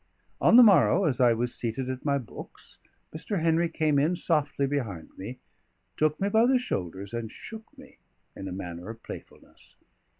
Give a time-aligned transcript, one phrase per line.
[0.41, 2.79] On the morrow, as I was seated at my books,
[3.15, 3.43] Mr.
[3.43, 5.37] Henry came in softly behind me,
[5.95, 7.99] took me by the shoulders and shook me
[8.35, 9.75] in a manner of playfulness.